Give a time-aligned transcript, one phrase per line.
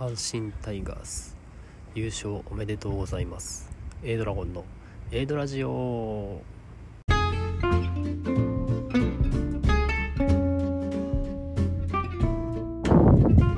[0.00, 1.36] 阪神タイガース。
[1.94, 3.68] 優勝おめでとうございます。
[4.02, 4.64] A ドラゴンの
[5.10, 6.40] A ドラジオ。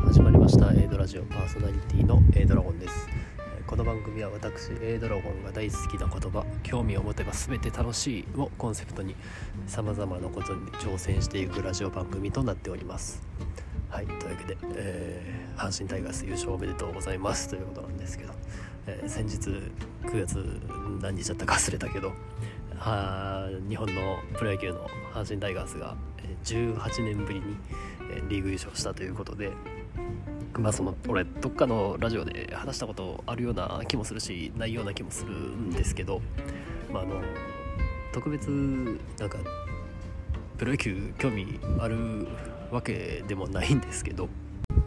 [0.04, 0.72] 始まりました。
[0.72, 3.08] A ドラジオパーソナリティの A ドラゴンです。
[3.64, 9.14] この番組は私 A ドラゴンが大好きな言葉興味を持てば全て楽しいをコンセプトに
[9.68, 13.22] さまざまなことに挑戦していくラジオ番組となっております。
[13.92, 17.46] はいというわけで、えー、阪神タイガース優勝おめでとうございます。
[17.50, 18.32] ということなんですけど、
[18.86, 19.36] えー、先日
[20.08, 20.36] 9月
[21.02, 22.12] 何日だったか忘れたけど
[22.78, 25.94] は日本のプロ野球の阪神タイガースが
[26.44, 27.44] 18年ぶりに
[28.30, 29.50] リーグ優勝したということで
[30.54, 36.22] まあその俺どっかのラジオで話したことあるような気もするしないような気もするんですけど、
[36.90, 37.20] まあ、あの
[38.14, 38.48] 特別
[39.18, 39.36] なんか
[40.62, 42.28] プロ野球興味ある
[42.70, 44.28] わけでもないんですけど、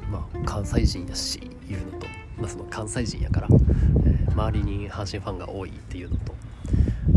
[0.10, 1.38] まあ、関西人やし
[1.70, 2.08] いうのと、
[2.38, 6.34] まあ、その関西人やから、えー、周りに阪神ファンが多いっていうのと、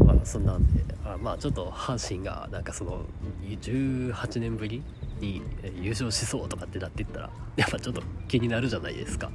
[0.04, 3.04] まあ、そんなんであまあちょっと阪神がなんかその
[3.44, 4.82] 18年ぶり
[5.20, 5.40] に
[5.80, 9.30] 優勝しそうとかってなっていったらやっぱちょっと気になるじゃないですか。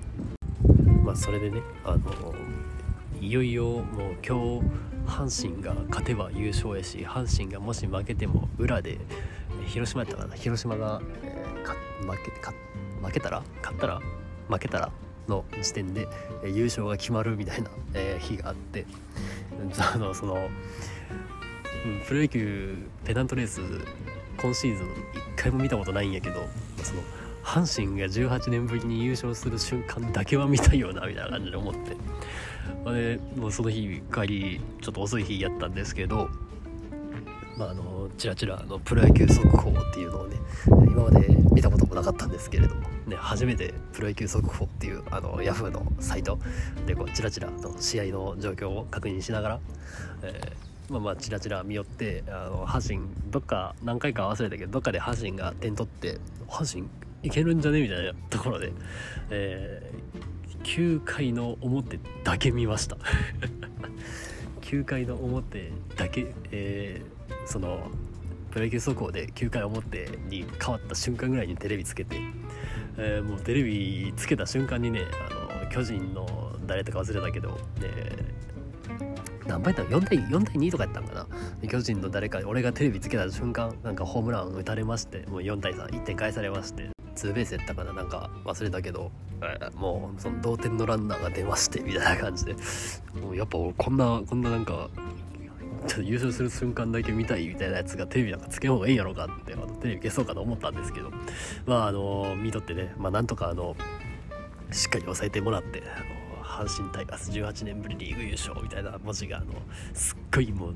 [1.02, 2.36] まあ、それでねあの
[3.22, 9.00] いよいよもう今日阪神が勝てば優勝やし阪神がもし負けても裏で
[9.68, 12.32] 広島やったかな広島が、えー、負け
[13.06, 14.02] 負けたら勝ったら
[14.50, 14.92] 負けたら
[15.28, 16.08] の時点で、
[16.44, 18.86] え優勝が決まるみたいな、えー、日があって
[19.94, 20.50] あの その
[22.08, 23.62] プロ野球ペナントレース
[24.42, 24.92] 今シーズン1
[25.36, 26.46] 回も見たことないんやけど
[26.82, 27.02] その
[27.44, 31.96] 阪神が18年ぶりに優勝する瞬間だけは見たいよなみたいな感じで思って。
[32.86, 36.30] でもうその日帰りちょっと遅い日やったんですけど
[37.58, 46.40] まああのチラチラのプロ野球速報っていうのをね今まで見たこともなかったんですけれども、ね、初めてプロ野球速報っていうあのヤフーのサイト
[46.86, 49.60] でこうチラチラの試合の状況を確認しながら、
[50.24, 56.90] えーまあまあチラチラ見よってあの阪神どっか何回か忘れたけどどっかで阪神が点取って阪神
[57.24, 57.82] いけるんじゃね？
[57.82, 58.74] みたいなところで、
[59.30, 62.98] えー、9回の表だけ見ました
[64.62, 67.92] 9回の表だけ、えー、その
[68.52, 72.18] プロ野球速報で9回表に変わった瞬間ぐらいにテレビつけて、
[72.98, 78.34] えー、もうテレビつけた瞬間にねあの巨人の誰とか忘れたけど、え
[79.48, 81.14] 何倍だった ?4 対4対2とかやったんか
[81.62, 81.68] な？
[81.68, 92.56] 巨人の誰か俺がテレビつけた瞬間なんかホームラン打たれましてもう4対31点返されましてツーベースやったかななんか忘れたけど、えー、もうその同点のランナーが出ましてみたいな感じで。
[93.22, 94.90] もうやっぱこんなこんななんか
[95.88, 101.12] ちょっと優勝する瞬間だけ見たいみたいなやつがテレビなんかつけん方がいいんやろうかってあのテレビ消そうかと思ったんですけど。
[101.66, 102.94] まああの見とってね。
[102.98, 103.76] まあなんとかあの
[104.72, 109.54] しっかり抑えてもらってあの阪神タイガース18年ぶりリーグ優勝みたいな文字があの
[109.94, 110.76] すっごいもう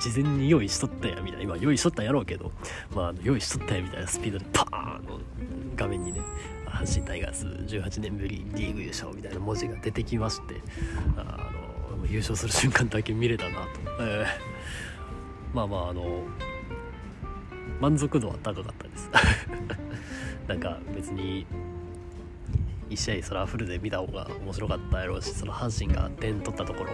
[0.00, 1.42] 事前に用意しとったやみたいな。
[1.42, 2.50] 今用意しとったんやろうけど、
[2.94, 5.20] まあ、用意しとったやみたいなスピードでパーンの
[5.76, 6.20] 画面にね
[6.66, 10.60] 阪神タイガース18年ぶりリーグ優勝みたいな文字が出てきまして
[11.16, 11.50] あ
[12.00, 13.58] の優勝する瞬間だけ見れたなと、
[14.00, 14.26] えー、
[15.54, 16.22] まあまああの
[17.80, 19.10] 満足度は高かったです。
[20.46, 21.46] なんか別に
[22.90, 26.90] 1試合それはフルで見た方が面白かったやろうしその阪神が点取ったところ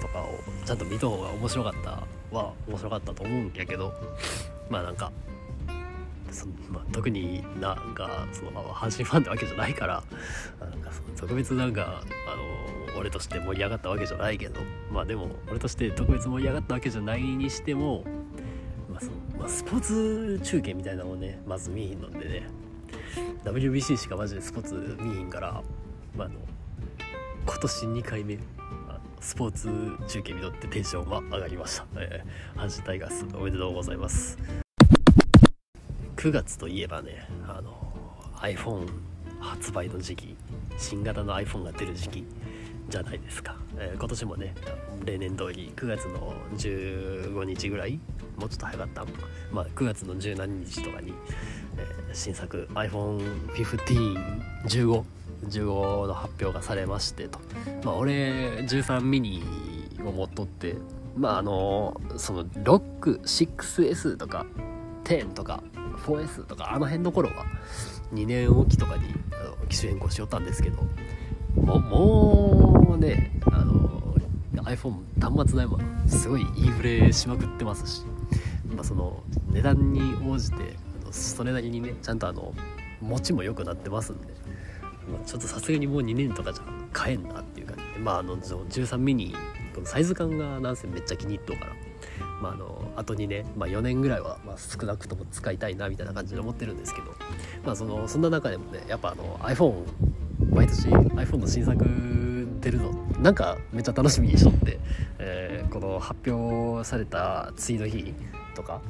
[0.00, 3.92] とかをちゃんと見た方が面白かったは面白かったと思うんやけど
[4.68, 5.12] まあなんか
[6.36, 10.02] そ、まあ、特になんかその、阪神ファンってわけじゃないから
[10.60, 12.02] なんか特別なんか
[12.32, 12.36] あ
[12.94, 14.60] の俺として盛り上がったわけじゃないけど
[14.92, 18.04] まあでも俺として特別盛り上がったわけじゃないにしても、
[18.90, 22.48] まあそのまあ、スポーツ中継みたいなのをねまず見えひんのでね
[23.44, 25.62] WBC しかマジでスポーツ見ひんから、
[26.16, 26.34] まあ、あの
[27.46, 28.38] 今年2回目
[29.20, 29.68] スポーツ
[30.08, 34.65] 中継見とってテンションは上がりました、えー、阪神タイガースおめでとうございます。
[36.26, 37.72] 9月といえばねあの
[38.40, 38.88] iPhone
[39.38, 40.36] 発売の時期
[40.76, 42.24] 新型の iPhone が出る時期
[42.88, 44.52] じゃないですか、えー、今年もね
[45.04, 48.00] 例年通り9月の15日ぐらい
[48.36, 49.06] もうちょっと早かった。
[49.52, 51.14] まあ9月の十何日とかに
[51.78, 55.04] えー、新作 iPhone1515
[55.44, 57.38] 15の発表がされましてと。
[57.84, 59.44] まあ俺13ミニ
[60.04, 60.74] を持っとって
[61.16, 64.44] まああのその6 6S とか
[65.04, 65.62] 10とか
[65.96, 67.46] 4S とかあの辺の頃は
[68.12, 70.82] 2年おきとかにあの機種変更しよったんですけど
[71.56, 74.14] ももうねあの
[74.64, 78.02] iPhone 端末代もすごいインフレしまくってますし、
[78.74, 80.76] まあ、その値段に応じて
[81.10, 82.52] それなりにねちゃんとあの
[83.00, 84.34] 持ちも良くなってますんで
[85.08, 89.34] まあ、ちょっとさすがにもう2年とかじゃ買えんなっていう感じでまああの13ミニ
[89.74, 91.72] このサイズ感がなんせめっちゃ気に入っとうから
[92.40, 97.14] まああの後にね、まあ、4年ぐらいはまあ少なくとも使いたいなみたいな感じで思ってるんですけど
[97.64, 99.84] まあそのそんな中でもねやっぱあの iPhone
[100.50, 101.84] 毎年 iPhone の新作
[102.60, 104.78] 出るのなんかめっちゃ楽しみにしとって、
[105.18, 108.14] えー、この発表された次の日
[108.54, 108.80] とか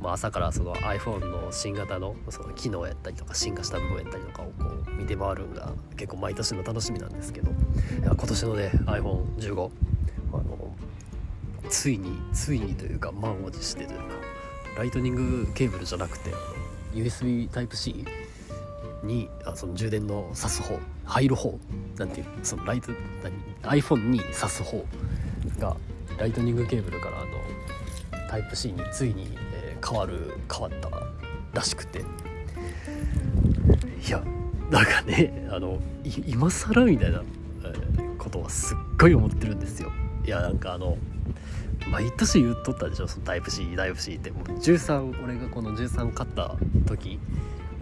[0.00, 7.50] まあ、朝からその iPhone の新型のその機能やったりとか進化した部分やったりとかをこう見て回るんが結構毎年の楽しみなんですけど
[8.04, 9.70] 今年のね iPhone15
[11.68, 14.04] ついについにというか満を持してというか
[14.78, 16.32] ライトニングケーブルじゃなくて
[16.94, 18.04] USB Type-C
[19.02, 21.58] にあその充電の挿す方入る方
[21.98, 22.92] なんていうそのライト
[23.62, 24.84] 何 iPhone に挿す方
[25.58, 25.76] が
[26.18, 27.26] ライトニングケーブルからあの
[28.28, 30.90] タイプ C についに、えー、変わる変わった
[31.52, 32.00] らしくて
[34.06, 34.22] いや
[34.70, 35.80] なんかねあの
[36.26, 37.22] 今更みたいな、
[38.18, 39.92] ことはすっごい思ってるんですよ
[40.24, 40.96] いやなんかあの
[41.90, 44.30] 毎年言っとったでしょそのタイプ C タイプ C って。
[44.30, 46.56] もう13俺がこの13買った
[46.86, 47.18] 時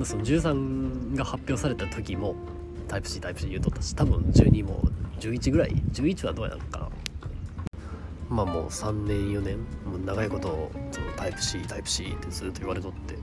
[0.02, 2.34] その13が発表された時も
[2.88, 4.82] タイプ C タイプ C 言うとったし多分12も
[5.20, 6.90] 11ぐらい11はどうやったかな。
[8.28, 13.16] まあもう3年4年もう長いことそのタイプ C タイプ C ってずっと言われとって。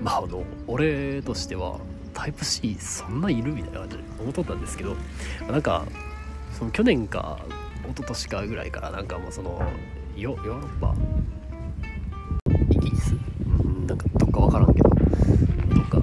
[0.00, 1.78] まああの俺としては
[2.14, 4.96] タイプ C そんないるみたいな感じで思っとったんですけど
[5.48, 5.86] なんか
[6.58, 7.38] その去年か
[7.90, 9.60] 一昨年かぐらいからなんかもうその
[10.16, 10.94] ヨヨーロッパ。
[12.70, 14.88] イギリス、うん、なんかどっか分からんけど。
[14.88, 14.94] ど
[15.82, 16.02] っか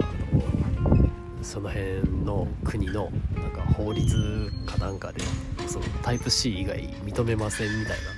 [1.41, 5.21] その辺の国のなんか法律かなんかで
[5.65, 8.17] そのタイプ C 以外認めませんみたいな。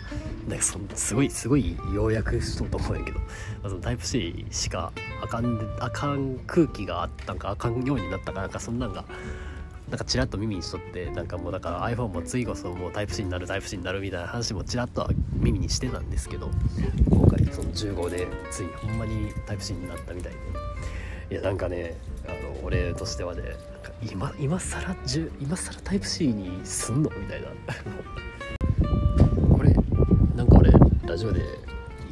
[0.49, 3.19] なんかそすごいすごい要約しとうと思うんやけど。
[3.61, 4.91] そのタイプ C しか
[5.21, 9.05] あかんあかん空気があったんかあかんようになったかなんかそんなんが
[9.89, 16.49] なんかちらっと耳にしとってなんかもうだから iPhone も次こそもうタイプ C になるタイプ C になるみたいな話もちらっと耳にしてたんですけど
[17.09, 20.39] 今回その15でついほんまにタイプ C になったみたいで。
[21.31, 21.95] いやなんかね
[22.27, 23.57] あの俺としてはねなんか
[24.11, 24.95] 今今更
[25.39, 27.09] 今更タイプ C にすんの？
[27.11, 27.47] みたいな。
[29.57, 29.71] これ
[30.35, 30.71] なんか俺
[31.05, 31.41] ラジオで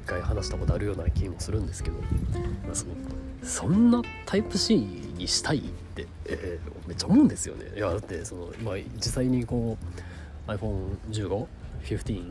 [0.08, 2.94] 回話したことあるような気もするんですけどまあその
[3.44, 7.66] そんなタイプ C にしたいって、えー、めっちゃ思うんですよね。
[7.76, 9.78] いやだってその、まあ、実際にこ
[10.48, 12.24] う iPhone1515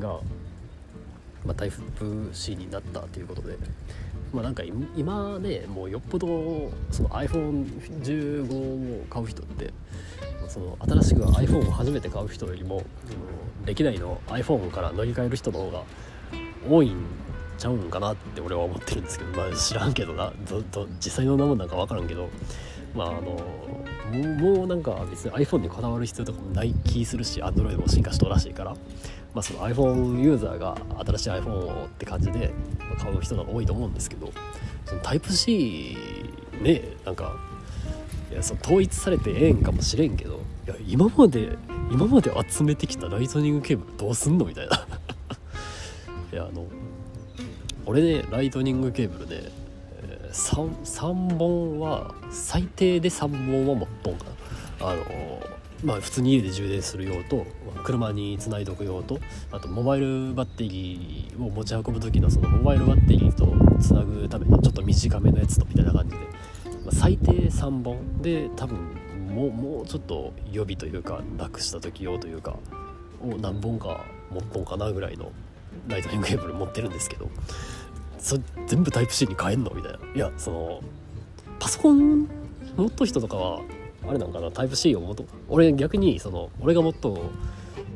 [0.00, 0.20] が、
[1.44, 3.56] まあ、タイプ C になったということで
[4.32, 4.62] まあなんか
[4.96, 6.26] 今ねもうよっぽど
[6.90, 9.72] その iPhone15 を買う人って
[10.48, 15.82] その新しく iPhone を初めて買う人よりもうん歴代の iPhone から乗り換える人の方が
[16.68, 16.96] 多いん
[17.58, 20.32] ちゃうんかなって俺は思ってるんですけど、まあ、知らんけどな。
[21.00, 22.28] 実際どんなもなんか分からんけど。
[22.94, 23.42] まああの
[24.38, 28.76] もうなんか別に iPhone にこだわる必要とかもない気するし Android も進化しとるらしいから。
[29.32, 30.76] まあ、その iPhone ユーザーが
[31.06, 32.52] 新しい iPhone をって感じで
[32.98, 34.30] 買う人が多いと思うんですけど。
[34.84, 35.96] そのタイプ C
[36.60, 37.36] ねなんか
[38.30, 41.56] いやその統一されてええんかもしれんけどいや今まで
[41.90, 44.86] 今まで集めてきたライトニングケーブルどうすんのみたいな。
[46.32, 46.66] いやあの
[47.84, 49.50] 俺ねライトニングケーブルね、
[50.02, 54.24] えー、3, 3本は最低で3本は持っとんか
[54.80, 54.88] な。
[54.88, 55.02] あの
[55.84, 57.44] まあ、普通に家で充電する用と
[57.82, 59.18] 車につないどく用と
[59.50, 66.18] あとモバイルバッテリーを持ち運ぶ時のそのモバイルバッテリーとつなぐためのちょっと短めのやつとみたいな感じで、
[66.84, 68.78] まあ、最低3本で多分
[69.34, 72.56] もうもうちょっと予備というか楽した時用というか
[73.20, 75.32] を何本か持っとんかなぐらいの
[75.88, 77.28] ライトニングケーブル持ってるんですけど
[78.18, 79.98] そ全部タイプ C に変えんのみたいな。
[80.14, 80.80] いやその
[81.58, 82.28] パソコン
[82.76, 83.60] 持っと人とかは
[84.08, 87.30] あれなんかなタイプ C をもと俺逆にその俺がもっと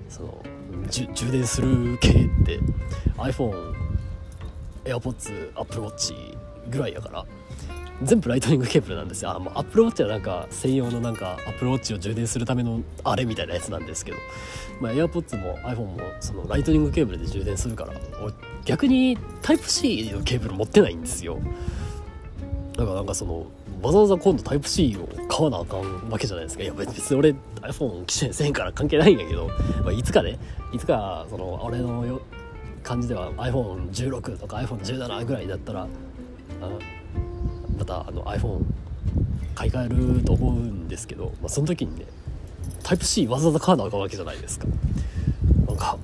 [0.08, 0.44] その
[0.88, 2.12] 充電する系っ
[2.44, 2.60] て
[3.16, 3.74] iPhone、
[4.84, 6.14] AirPods、Apple Watch
[6.70, 7.24] ぐらいやから
[8.02, 9.30] 全部ライトニングケーブルなんですよ。
[9.30, 14.18] あもう Apple Watch はなんか専用のなんか Apple Watch を充電するためのあれみたいなやつなんですけど、
[14.80, 17.94] まあ、AirPods も iPhone もそのライトニングケーブルで充電するから
[18.64, 21.38] 逆にタイプ C のケーブル持ってないんですよ。
[22.76, 23.46] だからなんかその
[23.82, 26.64] わざわざ今度タイプ C を買わなあかんわけじゃないですか。
[26.64, 29.48] いや別に俺 iPhone 機種変せんから関係ないんやけど、
[29.82, 30.38] まあ、いつかね
[30.72, 32.20] いつかその俺のよ
[32.82, 35.86] 感じでは iPhone16 とか iPhone17 ぐらいだったらあ
[37.78, 38.62] またあの iPhone
[39.54, 42.06] 買い替えると思うんですけど、まあ、その時にね
[42.82, 44.66] タイプ C わざわざ買わなあかんわけじゃないですか。
[45.66, 45.98] なんか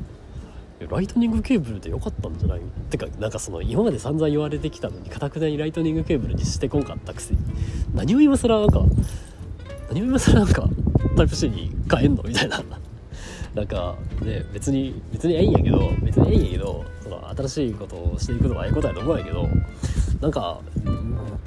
[0.91, 2.59] ライトニングケーブルでよかったんじゃない？
[2.59, 7.41] ってかなんかその今まで散々言われてきたのにかたくなにライトニングケーブルにしてこんかったくせに。
[7.95, 8.83] 何を今更なんか
[9.89, 10.69] 何も今更なんか
[11.17, 12.23] タイプ C に変えんの？
[12.25, 12.63] みたいな。
[13.55, 19.47] なんかね別に別にええんやけど別にええんやけどその新しいことをしていくのはええことやと思うんやけど
[20.21, 20.61] なんか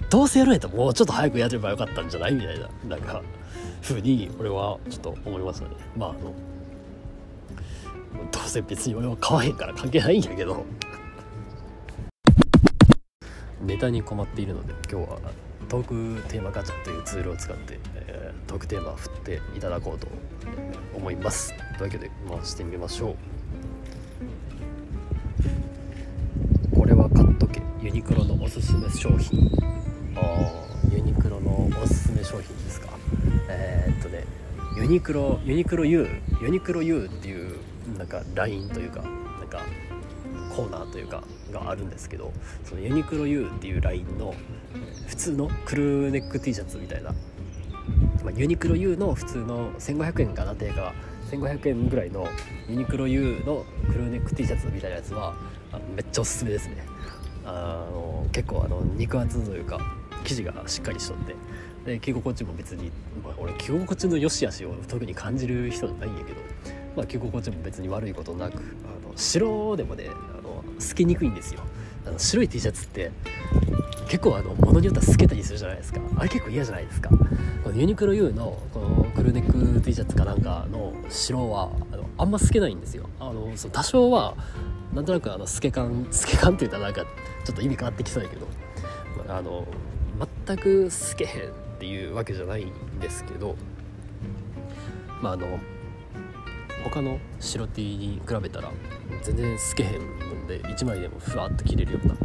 [0.09, 3.21] どうせやるんやったらもうちょっと早くやればよかったんじゃないみたいななんか
[3.81, 5.75] 風に俺はちょっと思いましたね。
[5.97, 6.33] まああの
[8.31, 10.65] どうせ別に俺は買わへんから関係ないんやけど。
[13.62, 15.19] ネタに困っているので今日は
[15.69, 20.07] トークテーマガチャというツールを使って、えー、トークテーマを振っていただこうと
[20.95, 21.51] 思います。
[21.77, 23.15] というわけで回してみましょ
[26.74, 26.75] う。
[26.75, 27.62] これは買っとけ。
[27.81, 29.50] ユニクロのおすすめ商品。
[32.25, 32.89] 商品ですか？
[33.50, 34.24] えー、っとね
[34.77, 36.08] ユニクロユニクロ U
[36.41, 37.58] ユニクロ U っていう
[37.98, 39.62] なんか LINE というかなんか
[40.55, 44.34] コーナーというかがあるんですけどそのユニクロ U っていうラインの
[45.08, 47.12] 普通のクルーネック T シャツみたいな、
[48.24, 50.94] まあ、ユニクロ U の普通の1500円かな定価
[51.32, 52.27] 1500円ぐらいの
[52.67, 55.36] ユニクロ U のクルーネック T シャツみたいなやつは
[55.96, 56.77] めっちゃおすすめですね。
[57.46, 59.79] あの結構あの肉厚というか
[60.24, 61.36] 生地がしっかりしとって。
[61.85, 62.91] で着心地も別に、
[63.23, 66.41] まあ、俺着心地の良し悪しを特に感じる人じゃないんやけど、
[66.95, 68.57] まあ、着心地も別に悪いことなくあ
[69.07, 71.61] の白でもねあの透けにくいんですよ。
[72.07, 73.11] あの白い T シャツって
[74.07, 75.99] 結構あの物によっては透けたりするじゃないですか。
[76.17, 77.09] あれ結構嫌じゃないですか。
[77.63, 83.09] このユニクロ U のこのクルーネック T シャツかなんかの白はあのあんま透けないんですよ。
[83.19, 84.35] あのその多少は
[84.93, 87.05] なんとなくあの透け感透け感って言ったらなんか
[87.43, 88.47] ちょっと意味変わってきそうやけど
[89.27, 89.67] あの
[90.45, 93.55] 全く透けへんっていうわけじゃないんですけど
[95.21, 95.59] まああの
[96.83, 98.71] 他の白 T に比べたら
[99.21, 102.15] 全然透けへんので1枚でもふわっと着れるような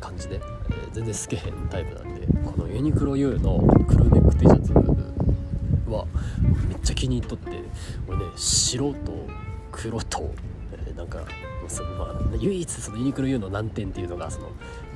[0.00, 4.72] 感じで、えー、全然透けへんタイプなんでこのユニクロ U のクルーネック T シャツ
[5.88, 6.06] は
[6.68, 7.50] めっちゃ気に入っとって
[8.08, 9.28] 俺ね白と
[9.70, 10.34] 黒と、
[10.72, 11.20] えー、なんか
[11.68, 14.50] その、まあ、唯一そのユニクロ U の難点っていうのがその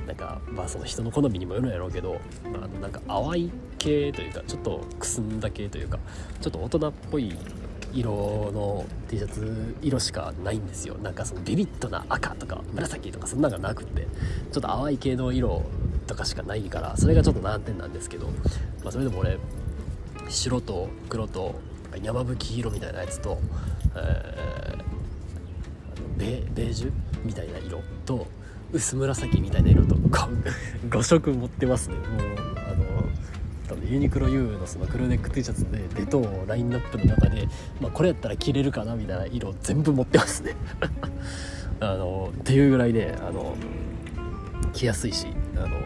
[0.05, 2.19] なんかまあその人の好みにもよるんやろうけど、
[2.51, 5.99] まあ、なんか淡い系というかちょっとくすんだ系というか
[6.41, 7.35] ちょっと大人っぽい
[7.93, 10.95] 色の T シャツ色しかないんですよ。
[11.01, 14.01] なんかそのビビッドな赤とか紫とかそんなのがなくって
[14.51, 15.63] ちょっと淡い系の色
[16.05, 18.27] とかしかないからそれがちょっと難点なんですけど、
[18.83, 19.37] まあ、それでも俺
[20.29, 21.55] 白と黒と
[22.03, 23.39] 山吹色みたいなやつと、
[23.95, 26.91] えー、ベージュ
[27.23, 28.27] みたいな色と
[28.71, 31.95] 薄紫みたいな色と 5, 色持ってますね。
[31.95, 32.01] も
[32.43, 32.46] う
[33.89, 37.47] ユニクロ U のそのクルーネック T シャツで出とラインナップの中で、
[37.79, 40.55] まあ、これやったら着れるかなみたいな色全部持ってますね。
[41.79, 43.55] あのっていうぐらいねあの
[44.73, 45.77] 着やすいしあの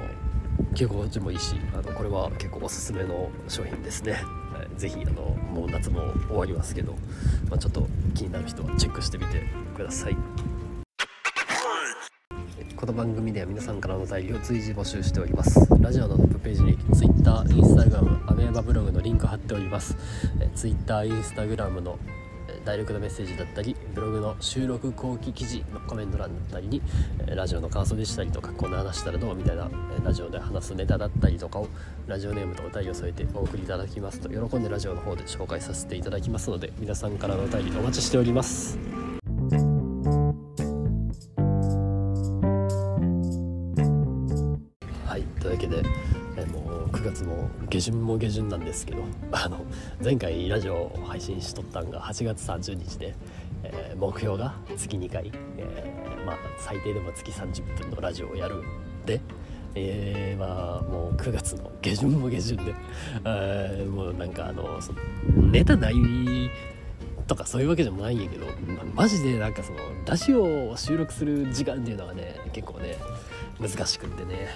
[0.74, 5.22] 着心地もいいしあのこれは結構おすすめの商品ですね、はい、ぜひあの
[5.54, 6.94] もう夏も終わりますけど、
[7.50, 9.44] まあ、ちょっと気になる人はチェックしてみて
[9.76, 10.16] ください。
[12.82, 15.68] この番組では皆さんからのお便りを随時募集しております。
[15.80, 19.96] ラジオのトップページに Twitter、Instagram、アメーバブログのリンク貼っております。
[20.56, 22.00] Twitter、Instagram の
[22.66, 26.82] ダイレクトメッセージだったりブログの収録後期記事のコメント欄だったりに
[27.28, 29.70] ラジオの感想でしたりとかこんな話したらどうみたいな
[30.04, 31.68] ラジオで話すネタだったりとかを
[32.08, 39.01] ラジオネームとお便りを添えてお送りいただきますと喜んでラジオの方で紹介させていただきますので皆さんからのお便りお待ちしております。
[47.72, 49.64] 下旬も下旬なんですけどあの
[50.04, 53.16] 前回ラジオを配信しとったんが8月30日で、
[53.64, 58.62] えー、目標が月2回、えー、まあ、最低でも月30分のラジオをやる
[59.06, 59.22] で、
[59.76, 62.76] えー、まあもう9月の下旬も下旬で、
[63.24, 64.80] えもうなんかあの
[65.38, 65.96] ネタない
[67.26, 68.48] とかそういうわけでもないんやけど
[68.94, 72.98] マジでなんかそのラジオを収録する時間っていうのがね結構ね
[73.62, 74.50] 難しくってね。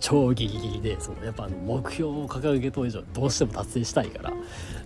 [0.00, 4.32] 超ギリギリでそのやっぱあの目標を掲げと以上どうしても達成したいから、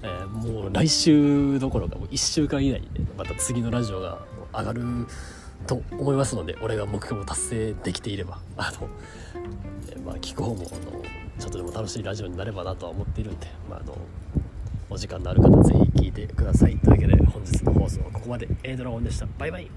[0.02, 4.18] えー、もう来週どころかもう1週間以内にねまた次のラジオが
[4.52, 4.82] 上がる
[5.66, 8.88] と思いますので俺が目標を達成できていれば あの、
[9.90, 11.02] えー、まあ聞く方もあの
[11.38, 13.96] ちょっとでも楽しいラジオになればなとは思っているんで、まあ、あの
[14.88, 16.78] お時間のある方是非聞いてください。
[16.78, 18.48] というわけで本日の放送はここまで。
[18.62, 19.26] A ドラゴンでした。
[19.38, 19.68] バイバイ。